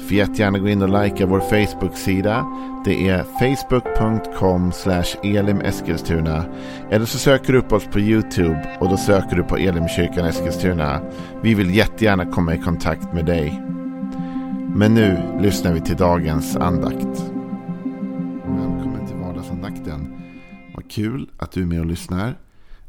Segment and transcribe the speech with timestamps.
[0.00, 2.46] Får jättegärna gå in och likea vår Facebook-sida.
[2.84, 4.72] Det är facebook.com
[5.22, 6.44] elimeskilstuna.
[6.90, 11.00] Eller så söker du upp oss på YouTube och då söker du på Elimkyrkan Eskilstuna.
[11.42, 13.62] Vi vill jättegärna komma i kontakt med dig.
[14.74, 17.32] Men nu lyssnar vi till dagens andakt.
[18.44, 20.22] Välkommen till vardagsandakten.
[20.74, 22.38] Vad kul att du är med och lyssnar.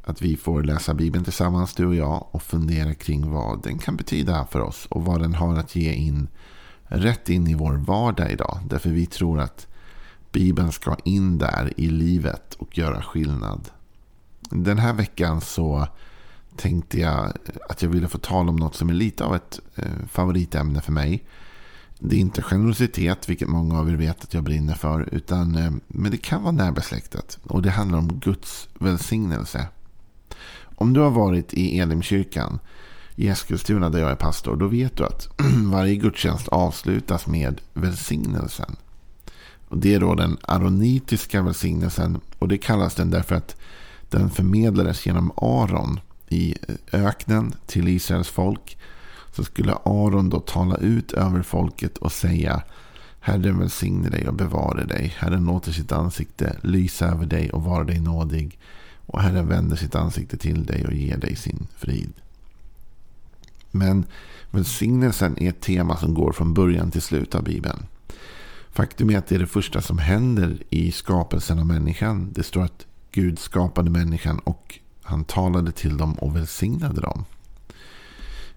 [0.04, 3.96] Att vi får läsa Bibeln tillsammans, du och jag, och fundera kring vad den kan
[3.96, 6.28] betyda för oss och vad den har att ge in
[6.92, 8.60] rätt in i vår vardag idag.
[8.70, 9.68] Därför vi tror att
[10.32, 13.70] Bibeln ska in där i livet och göra skillnad.
[14.50, 15.88] Den här veckan så
[16.56, 17.32] tänkte jag
[17.70, 20.92] att jag ville få tala om något som är lite av ett eh, favoritämne för
[20.92, 21.24] mig.
[22.00, 25.10] Det är inte generositet, vilket många av er vet att jag brinner för.
[25.12, 27.40] Utan, eh, men det kan vara närbesläktat.
[27.44, 29.68] Och det handlar om Guds välsignelse.
[30.76, 32.60] Om du har varit i Elimkyrkan
[33.22, 35.30] i Eskilstuna där jag är pastor, då vet du att
[35.72, 38.76] varje gudstjänst avslutas med välsignelsen.
[39.68, 43.56] Och det är då den aronitiska välsignelsen och det kallas den därför att
[44.10, 46.56] den förmedlades genom Aron i
[46.92, 48.78] öknen till Israels folk.
[49.36, 52.64] Så skulle Aron då tala ut över folket och säga
[53.20, 55.16] Herren välsigne dig och bevare dig.
[55.18, 58.60] Herren låter sitt ansikte lysa över dig och vara dig nådig.
[59.06, 62.14] Och Herren vänder sitt ansikte till dig och ger dig sin frid.
[63.72, 64.06] Men
[64.52, 67.86] välsignelsen är ett tema som går från början till slut av Bibeln.
[68.72, 72.30] Faktum är att det är det första som händer i skapelsen av människan.
[72.34, 77.26] Det står att Gud skapade människan och han talade till dem och välsignade dem.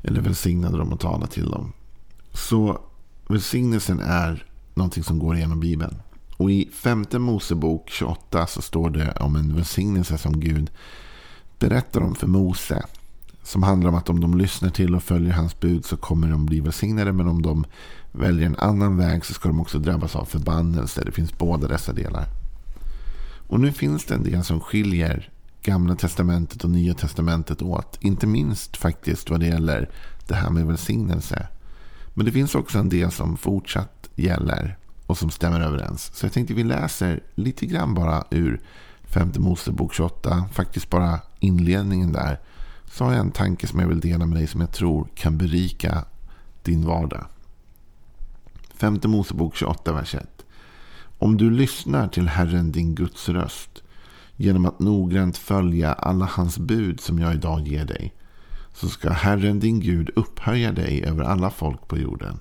[0.02, 1.72] Eller välsignade dem och talade till dem.
[2.32, 2.80] Så
[3.28, 5.96] välsignelsen är någonting som går igenom Bibeln.
[6.36, 10.70] Och i femte Mosebok 28 så står det om en välsignelse som Gud
[11.58, 12.84] berättar om för Mose.
[13.44, 16.46] Som handlar om att om de lyssnar till och följer hans bud så kommer de
[16.46, 17.12] bli välsignade.
[17.12, 17.64] Men om de
[18.12, 21.02] väljer en annan väg så ska de också drabbas av förbannelse.
[21.04, 22.26] Det finns båda dessa delar.
[23.48, 25.30] Och nu finns det en del som skiljer
[25.62, 27.98] Gamla testamentet och Nya testamentet åt.
[28.00, 29.90] Inte minst faktiskt vad det gäller
[30.26, 31.48] det här med välsignelse.
[32.14, 36.10] Men det finns också en del som fortsatt gäller och som stämmer överens.
[36.14, 38.60] Så jag tänkte vi läser lite grann bara ur
[39.04, 40.48] femte Mosebok 28.
[40.52, 42.40] Faktiskt bara inledningen där
[42.94, 45.38] så har jag en tanke som jag vill dela med dig som jag tror kan
[45.38, 46.04] berika
[46.62, 47.26] din vardag.
[48.74, 50.44] Femte Mosebok 28, vers 1.
[51.18, 53.82] Om du lyssnar till Herren din Guds röst
[54.36, 58.14] genom att noggrant följa alla hans bud som jag idag ger dig
[58.72, 62.38] så ska Herren din Gud upphöja dig över alla folk på jorden.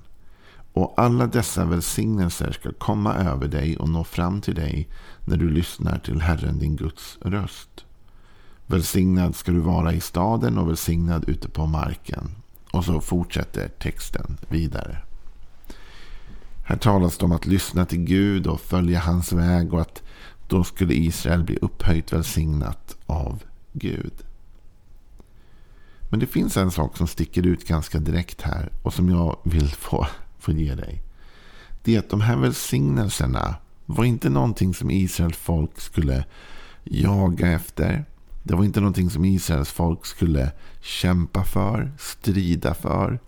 [0.73, 4.89] Och alla dessa välsignelser ska komma över dig och nå fram till dig
[5.25, 7.85] när du lyssnar till Herren din Guds röst.
[8.67, 12.29] Välsignad ska du vara i staden och välsignad ute på marken.
[12.71, 14.97] Och så fortsätter texten vidare.
[16.65, 20.03] Här talas det om att lyssna till Gud och följa hans väg och att
[20.47, 23.43] då skulle Israel bli upphöjt välsignat av
[23.73, 24.13] Gud.
[26.09, 29.69] Men det finns en sak som sticker ut ganska direkt här och som jag vill
[29.69, 30.07] få,
[30.39, 31.03] få ge dig.
[31.83, 36.25] Det är att de här välsignelserna var inte någonting som Israels folk skulle
[36.83, 38.05] jaga efter.
[38.43, 43.19] Det var inte någonting som Israels folk skulle kämpa för, strida för.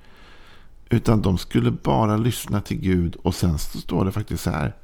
[0.89, 4.75] Utan de skulle bara lyssna till Gud och sen så står det faktiskt så här.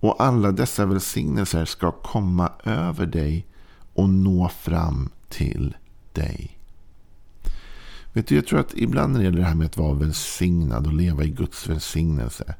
[0.00, 3.46] Och alla dessa välsignelser ska komma över dig
[3.94, 5.76] och nå fram till
[6.12, 6.58] dig.
[8.12, 10.86] Vet du, jag tror att ibland när det gäller det här med att vara välsignad
[10.86, 12.54] och leva i Guds välsignelse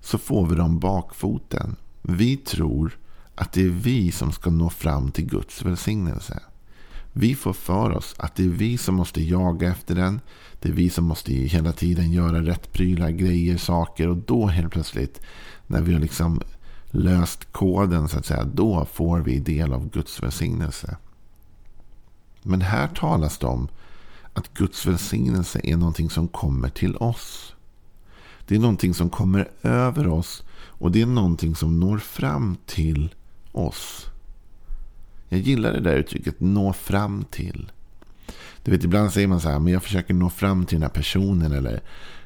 [0.00, 1.76] så får vi dem bakfoten.
[2.02, 2.98] Vi tror
[3.34, 6.42] att det är vi som ska nå fram till Guds välsignelse.
[7.12, 10.20] Vi får för oss att det är vi som måste jaga efter den.
[10.60, 14.08] Det är vi som måste hela tiden göra rätt prylar, grejer, saker.
[14.08, 15.20] Och då helt plötsligt,
[15.66, 16.40] när vi har liksom
[16.90, 20.96] löst koden så att säga, då får vi del av Guds välsignelse.
[22.42, 23.68] Men här talas det om
[24.32, 27.54] att Guds välsignelse är någonting som kommer till oss.
[28.46, 33.14] Det är någonting som kommer över oss och det är någonting som når fram till
[33.54, 34.06] oss.
[35.28, 37.72] Jag gillar det där uttrycket, nå fram till.
[38.62, 40.94] Du vet, ibland säger man så här, men jag försöker nå fram till den här
[40.94, 41.82] personen eller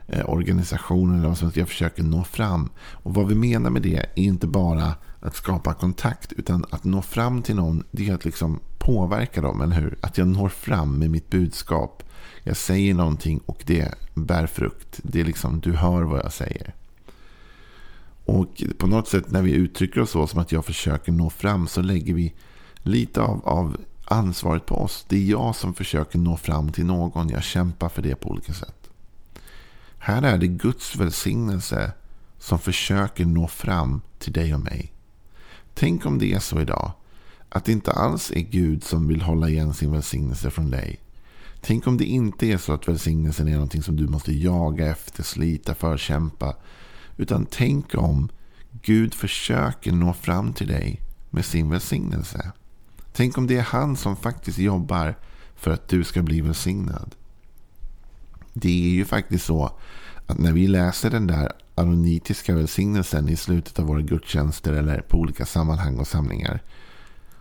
[0.07, 1.19] eh, organisationen.
[1.19, 2.71] Eller vad som Jag försöker nå fram.
[2.79, 7.03] Och vad vi menar med det är inte bara att skapa kontakt, utan att nå
[7.03, 9.99] fram till någon, det är att liksom påverka dem, eller hur?
[10.01, 12.03] Att jag når fram med mitt budskap.
[12.43, 15.01] Jag säger någonting och det bär frukt.
[15.03, 16.75] Det är liksom, du hör vad jag säger.
[18.29, 21.69] Och på något sätt när vi uttrycker oss så som att jag försöker nå fram
[21.69, 22.35] så lägger vi
[22.83, 25.05] lite av, av ansvaret på oss.
[25.09, 27.29] Det är jag som försöker nå fram till någon.
[27.29, 28.91] Jag kämpar för det på olika sätt.
[29.99, 31.93] Här är det Guds välsignelse
[32.39, 34.93] som försöker nå fram till dig och mig.
[35.75, 36.93] Tänk om det är så idag.
[37.49, 41.01] Att det inte alls är Gud som vill hålla igen sin välsignelse från dig.
[41.61, 45.23] Tänk om det inte är så att välsignelsen är någonting som du måste jaga efter,
[45.23, 46.55] slita för, kämpa.
[47.19, 48.29] Utan tänk om
[48.82, 51.00] Gud försöker nå fram till dig
[51.31, 52.53] med sin välsignelse.
[53.12, 55.15] Tänk om det är han som faktiskt jobbar
[55.55, 57.15] för att du ska bli välsignad.
[58.53, 59.73] Det är ju faktiskt så
[60.26, 65.19] att när vi läser den där aronitiska välsignelsen i slutet av våra gudstjänster eller på
[65.19, 66.62] olika sammanhang och samlingar.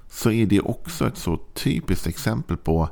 [0.09, 2.89] Så är det också ett så typiskt exempel på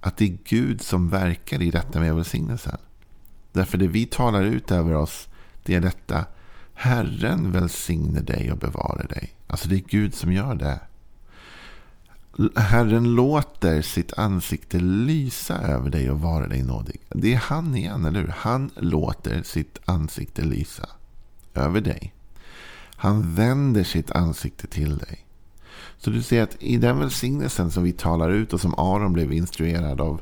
[0.00, 2.78] att det är Gud som verkar i detta med välsignelsen.
[3.52, 5.28] Därför det vi talar ut över oss,
[5.68, 6.24] det är detta.
[6.74, 9.34] Herren välsigne dig och bevara dig.
[9.46, 10.80] Alltså det är Gud som gör det.
[12.60, 17.00] Herren låter sitt ansikte lysa över dig och vara dig nådig.
[17.08, 18.34] Det är han igen, eller hur?
[18.36, 20.88] Han låter sitt ansikte lysa
[21.54, 22.14] över dig.
[22.96, 25.24] Han vänder sitt ansikte till dig.
[25.98, 29.32] Så du ser att i den välsignelsen som vi talar ut och som Aron blev
[29.32, 30.20] instruerad av,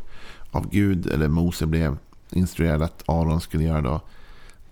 [0.51, 1.99] av Gud, eller Mose blev
[2.31, 4.01] instruerad att Aron skulle göra då.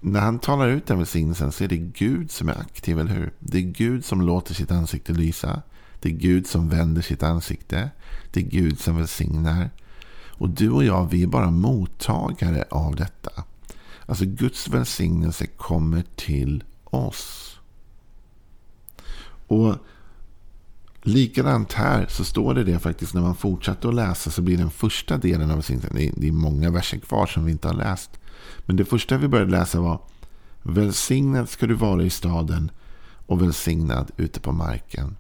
[0.07, 3.33] När han talar ut den välsignelsen så är det Gud som är aktiv, eller hur?
[3.39, 5.63] Det är Gud som låter sitt ansikte lysa.
[6.01, 7.91] Det är Gud som vänder sitt ansikte.
[8.33, 9.71] Det är Gud som välsignar.
[10.29, 13.31] Och du och jag, vi är bara mottagare av detta.
[14.07, 17.57] Alltså Guds välsignelse kommer till oss.
[19.47, 19.75] Och
[21.03, 24.71] likadant här så står det det faktiskt när man fortsätter att läsa så blir den
[24.71, 26.13] första delen av välsignelsen.
[26.17, 28.11] Det är många verser kvar som vi inte har läst.
[28.67, 30.01] Men det första vi började läsa var
[30.63, 32.71] Välsignad ska du vara i staden
[33.27, 35.17] och välsignad ute på marken.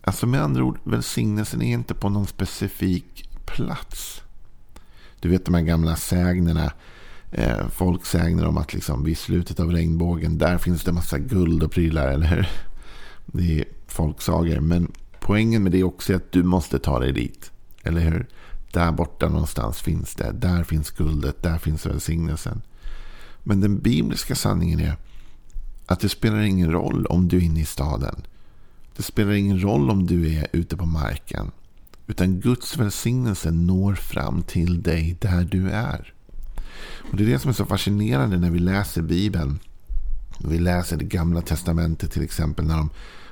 [0.00, 4.22] Alltså med andra ord, välsignelsen är inte på någon specifik plats.
[5.20, 6.72] Du vet de här gamla sägnerna.
[7.32, 11.62] Eh, folk sägner om att liksom vid slutet av regnbågen, där finns det massa guld
[11.62, 12.48] och prylar, eller hur?
[13.26, 14.60] Det är folksagor.
[14.60, 17.50] Men poängen med det också är också att du måste ta dig dit.
[17.82, 18.26] Eller hur?
[18.72, 20.32] Där borta någonstans finns det.
[20.32, 21.42] Där finns guldet.
[21.42, 22.62] Där finns välsignelsen.
[23.42, 24.96] Men den bibliska sanningen är
[25.86, 28.22] att det spelar ingen roll om du är inne i staden.
[28.96, 31.50] Det spelar ingen roll om du är ute på marken.
[32.06, 36.12] Utan Guds välsignelse når fram till dig där du är.
[37.10, 39.58] Och Det är det som är så fascinerande när vi läser Bibeln.
[40.44, 42.90] Vi läser det gamla testamentet till exempel när de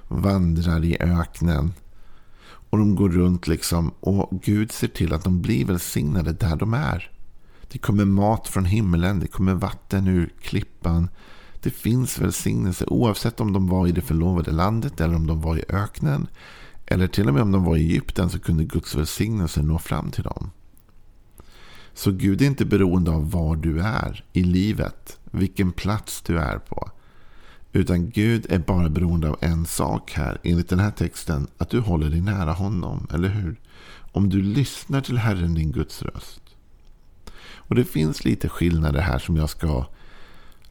[0.09, 1.73] vandrar i öknen.
[2.71, 6.75] Och de går runt liksom och Gud ser till att de blir välsignade där de
[6.75, 7.11] är.
[7.69, 11.09] Det kommer mat från himlen, det kommer vatten ur klippan.
[11.63, 15.57] Det finns välsignelse oavsett om de var i det förlovade landet eller om de var
[15.57, 16.27] i öknen.
[16.87, 20.11] Eller till och med om de var i Egypten så kunde Guds välsignelse nå fram
[20.11, 20.51] till dem.
[21.95, 26.59] Så Gud är inte beroende av var du är i livet, vilken plats du är
[26.59, 26.91] på.
[27.73, 31.81] Utan Gud är bara beroende av en sak här, enligt den här texten, att du
[31.81, 33.61] håller dig nära honom, eller hur?
[34.13, 36.43] Om du lyssnar till Herren din Guds röst.
[37.57, 39.87] Och det finns lite skillnader här som jag ska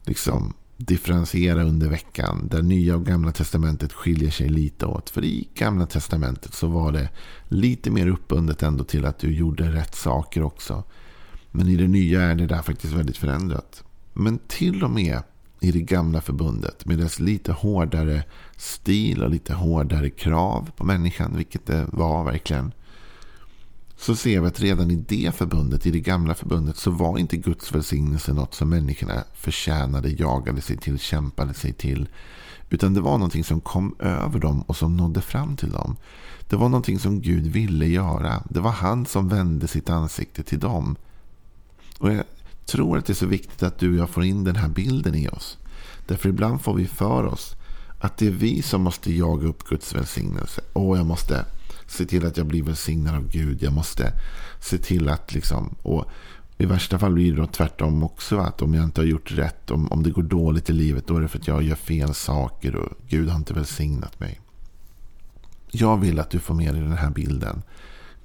[0.04, 2.48] liksom differentiera under veckan.
[2.50, 5.10] Där nya och gamla testamentet skiljer sig lite åt.
[5.10, 7.08] För i gamla testamentet så var det
[7.48, 10.84] lite mer uppbundet ändå till att du gjorde rätt saker också.
[11.50, 13.84] Men i det nya är det där faktiskt väldigt förändrat.
[14.12, 15.22] Men till och med
[15.60, 18.24] i det gamla förbundet med dess lite hårdare
[18.56, 22.72] stil och lite hårdare krav på människan, vilket det var verkligen.
[23.96, 27.36] Så ser vi att redan i det förbundet, i det gamla förbundet, så var inte
[27.36, 32.08] Guds välsignelse något som människorna förtjänade, jagade sig till, kämpade sig till.
[32.70, 35.96] Utan det var någonting som kom över dem och som nådde fram till dem.
[36.48, 38.42] Det var någonting som Gud ville göra.
[38.50, 40.96] Det var han som vände sitt ansikte till dem.
[41.98, 42.24] Och jag
[42.68, 45.14] tror att det är så viktigt att du och jag får in den här bilden
[45.14, 45.58] i oss.
[46.06, 47.56] Därför ibland får vi för oss
[47.98, 50.60] att det är vi som måste jaga upp Guds välsignelse.
[50.72, 51.44] Och jag måste
[51.86, 53.62] se till att jag blir välsignad av Gud.
[53.62, 54.12] Jag måste
[54.60, 55.74] se till att liksom...
[55.82, 56.04] Och
[56.58, 58.38] I värsta fall blir det då tvärtom också.
[58.38, 61.16] Att om jag inte har gjort rätt, om, om det går dåligt i livet, då
[61.16, 64.40] är det för att jag gör fel saker och Gud har inte välsignat mig.
[65.70, 67.62] Jag vill att du får med dig den här bilden.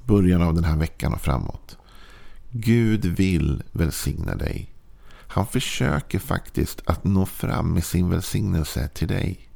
[0.06, 1.78] Början av den här veckan och framåt.
[2.56, 4.74] Gud vill välsigna dig.
[5.28, 9.50] Han försöker faktiskt att nå fram med sin välsignelse till dig.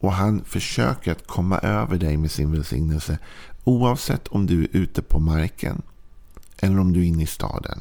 [0.00, 3.18] Och han försöker att komma över dig med sin välsignelse.
[3.64, 5.82] Oavsett om du är ute på marken
[6.58, 7.80] eller om du är inne i staden.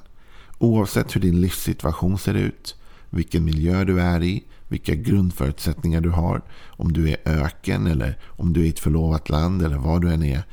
[0.58, 2.76] Oavsett hur din livssituation ser ut,
[3.10, 6.42] vilken miljö du är i, vilka grundförutsättningar du har.
[6.68, 10.14] Om du är öken eller om du är i ett förlovat land eller var du
[10.14, 10.44] än är.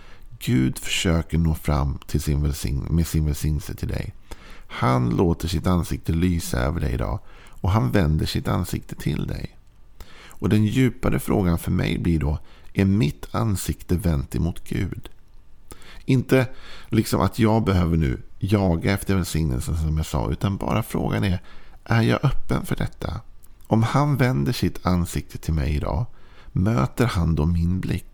[0.45, 4.15] Gud försöker nå fram till sin välsign med sin välsignelse till dig.
[4.69, 7.21] Han låter sitt ansikte lysa över dig idag
[7.61, 9.57] och han vänder sitt ansikte till dig.
[10.27, 12.39] Och den djupare frågan för mig blir då,
[12.73, 15.09] är mitt ansikte vänt emot Gud?
[16.05, 16.49] Inte
[16.89, 21.43] liksom att jag behöver nu jaga efter välsignelsen som jag sa, utan bara frågan är,
[21.85, 23.21] är jag öppen för detta?
[23.67, 26.07] Om han vänder sitt ansikte till mig idag,
[26.53, 28.10] möter han då min blick?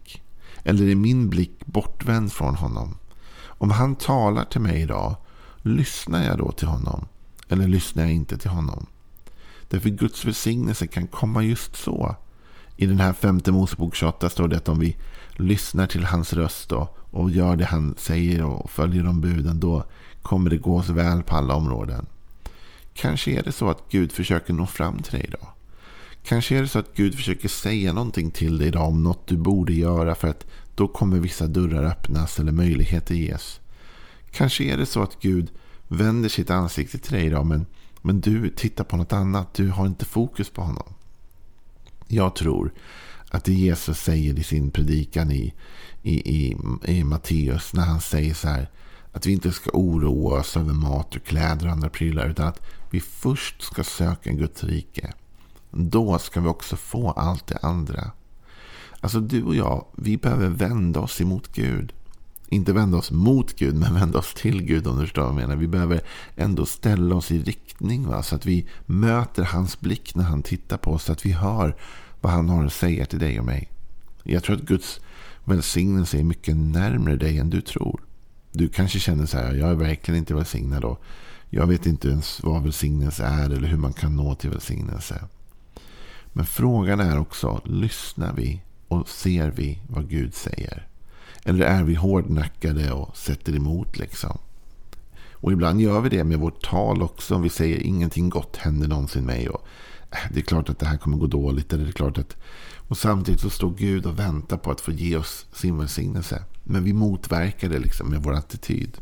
[0.69, 2.99] Eller är min blick bortvänd från honom?
[3.45, 5.17] Om han talar till mig idag,
[5.63, 7.09] lyssnar jag då till honom?
[7.49, 8.87] Eller lyssnar jag inte till honom?
[9.69, 12.17] Därför Guds välsignelse kan komma just så.
[12.77, 14.97] I den här femte Mosebok 28 står det att om vi
[15.37, 19.85] lyssnar till hans röst och, och gör det han säger och följer de buden, då
[20.23, 22.07] kommer det gå oss väl på alla områden.
[22.95, 25.49] Kanske är det så att Gud försöker nå fram till dig idag.
[26.27, 29.37] Kanske är det så att Gud försöker säga någonting till dig idag om något du
[29.37, 33.61] borde göra för att då kommer vissa dörrar öppnas eller möjligheter ges.
[34.31, 35.51] Kanske är det så att Gud
[35.89, 37.67] vänder sitt ansikte till dig idag men,
[38.03, 39.55] men du tittar på något annat.
[39.55, 40.95] Du har inte fokus på honom.
[42.09, 42.73] Jag tror
[43.31, 45.55] att det Jesus säger i sin predikan i,
[46.03, 48.71] i, i, i Matteus när han säger så här
[49.13, 52.61] att vi inte ska oroa oss över mat och kläder och andra prylar utan att
[52.91, 55.13] vi först ska söka Guds rike.
[55.79, 58.11] Då ska vi också få allt det andra.
[59.01, 61.93] Alltså du och jag, vi behöver vända oss emot Gud.
[62.49, 65.37] Inte vända oss mot Gud, men vända oss till Gud om du förstår vad jag
[65.37, 65.57] menar.
[65.57, 66.01] Vi behöver
[66.37, 68.23] ändå ställa oss i riktning va?
[68.23, 71.05] så att vi möter hans blick när han tittar på oss.
[71.05, 71.77] Så att vi hör
[72.21, 73.71] vad han har att säga till dig och mig.
[74.23, 75.01] Jag tror att Guds
[75.45, 78.01] välsignelse är mycket närmare dig än du tror.
[78.53, 80.99] Du kanske känner så här, jag är verkligen inte välsignad då.
[81.51, 85.29] jag vet inte ens vad välsignelse är eller hur man kan nå till välsignelse.
[86.37, 90.89] Men frågan är också, lyssnar vi och ser vi vad Gud säger?
[91.45, 94.39] Eller är vi hårdnackade och sätter emot liksom?
[95.33, 97.39] Och ibland gör vi det med vårt tal också.
[97.39, 99.49] Vi säger ingenting gott händer någonsin mig.
[99.49, 99.67] Och
[100.11, 101.73] äh, det är klart att det här kommer gå dåligt.
[101.73, 102.37] Eller det är klart att...
[102.89, 106.45] Och samtidigt så står Gud och väntar på att få ge oss sin välsignelse.
[106.65, 108.99] Men vi motverkar det liksom med vår attityd.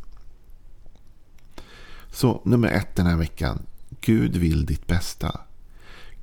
[2.11, 3.63] Så nummer ett den här veckan.
[4.01, 5.41] Gud vill ditt bästa.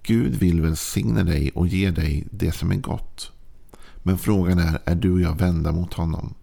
[0.04, 3.32] Gud vill välsigna dig och ge dig det som är gott.
[4.04, 6.34] Men frågan är, är du och jag vända mot honom?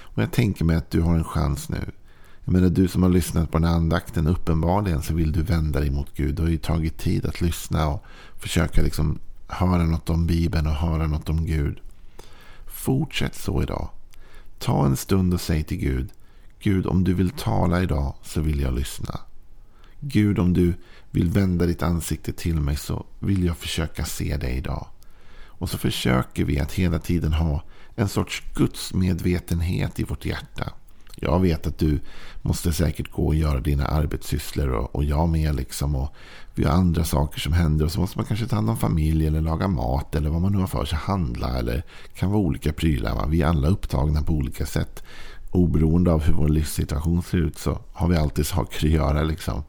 [0.00, 1.90] Och jag tänker mig att du har en chans nu.
[2.44, 5.80] Jag menar du som har lyssnat på den här andakten, uppenbarligen så vill du vända
[5.80, 6.34] dig mot Gud.
[6.34, 8.04] Du har ju tagit tid att lyssna och
[8.38, 11.80] försöka liksom höra något om Bibeln och höra något om Gud.
[12.66, 13.88] Fortsätt så idag.
[14.58, 16.10] Ta en stund och säg till Gud,
[16.60, 19.20] Gud om du vill tala idag så vill jag lyssna.
[20.04, 20.74] Gud om du
[21.10, 24.86] vill vända ditt ansikte till mig så vill jag försöka se dig idag.
[25.44, 27.62] Och så försöker vi att hela tiden ha
[27.94, 30.72] en sorts gudsmedvetenhet i vårt hjärta.
[31.16, 32.00] Jag vet att du
[32.42, 35.54] måste säkert gå och göra dina arbetssysslor och, och jag med.
[35.54, 36.14] Liksom, och
[36.54, 39.26] vi har andra saker som händer och så måste man kanske ta hand om familj
[39.26, 40.98] eller laga mat eller vad man nu har för sig.
[40.98, 41.82] Handla eller
[42.14, 43.14] kan vara olika prylar.
[43.14, 43.26] Va?
[43.28, 45.02] Vi är alla upptagna på olika sätt.
[45.50, 49.22] Oberoende av hur vår livssituation ser ut så har vi alltid saker att göra.
[49.22, 49.62] Liksom.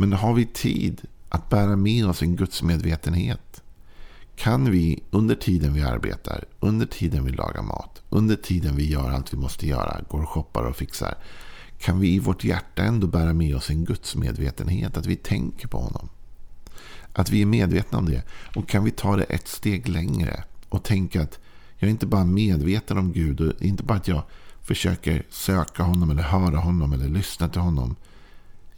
[0.00, 3.62] Men har vi tid att bära med oss en gudsmedvetenhet?
[4.36, 9.10] Kan vi under tiden vi arbetar, under tiden vi lagar mat, under tiden vi gör
[9.10, 11.14] allt vi måste göra, går och shoppar och fixar.
[11.78, 15.78] Kan vi i vårt hjärta ändå bära med oss en gudsmedvetenhet, att vi tänker på
[15.78, 16.08] honom?
[17.12, 18.22] Att vi är medvetna om det.
[18.56, 21.38] Och kan vi ta det ett steg längre och tänka att
[21.78, 24.22] jag är inte bara medveten om Gud och inte bara att jag
[24.62, 27.96] försöker söka honom eller höra honom eller lyssna till honom.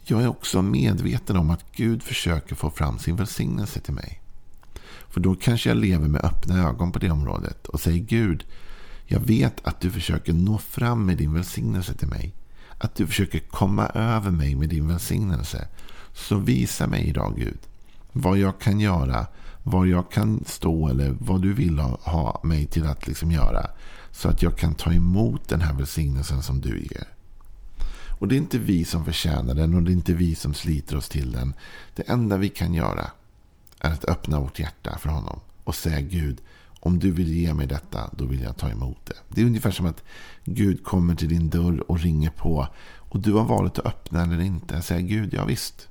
[0.03, 4.21] Jag är också medveten om att Gud försöker få fram sin välsignelse till mig.
[5.09, 8.45] För då kanske jag lever med öppna ögon på det området och säger Gud,
[9.05, 12.33] jag vet att du försöker nå fram med din välsignelse till mig.
[12.77, 15.67] Att du försöker komma över mig med din välsignelse.
[16.13, 17.57] Så visa mig idag Gud
[18.11, 19.27] vad jag kan göra,
[19.63, 23.67] var jag kan stå eller vad du vill ha mig till att liksom göra.
[24.11, 27.07] Så att jag kan ta emot den här välsignelsen som du ger.
[28.21, 30.97] Och det är inte vi som förtjänar den och det är inte vi som sliter
[30.97, 31.53] oss till den.
[31.95, 33.11] Det enda vi kan göra
[33.79, 36.41] är att öppna vårt hjärta för honom och säga Gud,
[36.79, 39.13] om du vill ge mig detta, då vill jag ta emot det.
[39.29, 40.03] Det är ungefär som att
[40.43, 44.39] Gud kommer till din dörr och ringer på och du har valet att öppna eller
[44.39, 44.75] inte.
[44.75, 45.89] Jag säger Gud, ja visst,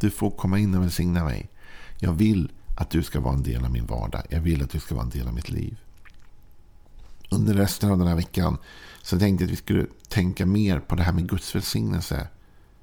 [0.00, 1.50] du får komma in och välsigna mig.
[1.98, 4.22] Jag vill att du ska vara en del av min vardag.
[4.30, 5.76] Jag vill att du ska vara en del av mitt liv.
[7.30, 8.58] Under resten av den här veckan
[9.02, 12.28] så tänkte jag att vi skulle tänka mer på det här med Guds välsignelse.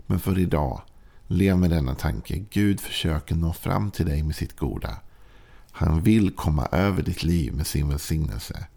[0.05, 0.81] Men för idag,
[1.27, 2.45] lev med denna tanke.
[2.49, 4.97] Gud försöker nå fram till dig med sitt goda.
[5.71, 8.67] Han vill komma över ditt liv med sin välsignelse.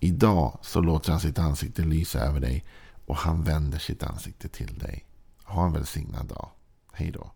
[0.00, 2.64] Idag så låter han sitt ansikte lysa över dig
[3.06, 5.04] och han vänder sitt ansikte till dig.
[5.44, 6.50] Ha en välsignad dag.
[6.92, 7.32] Hej då.